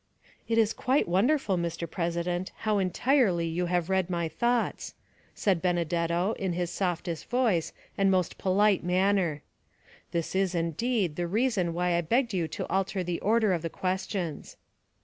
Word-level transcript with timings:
"It 0.47 0.57
is 0.57 0.73
quite 0.73 1.07
wonderful, 1.07 1.57
Mr. 1.57 1.87
President, 1.87 2.51
how 2.65 2.79
entirely 2.79 3.45
you 3.45 3.67
have 3.67 3.87
read 3.87 4.09
my 4.09 4.27
thoughts," 4.27 4.95
said 5.35 5.61
Benedetto, 5.61 6.31
in 6.39 6.53
his 6.53 6.71
softest 6.71 7.29
voice 7.29 7.71
and 7.99 8.09
most 8.09 8.39
polite 8.39 8.83
manner. 8.83 9.43
"This 10.11 10.33
is, 10.33 10.55
indeed, 10.55 11.17
the 11.17 11.27
reason 11.27 11.75
why 11.75 11.93
I 11.93 12.01
begged 12.01 12.33
you 12.33 12.47
to 12.47 12.65
alter 12.65 13.03
the 13.03 13.19
order 13.19 13.53
of 13.53 13.61
the 13.61 13.69
questions." 13.69 14.57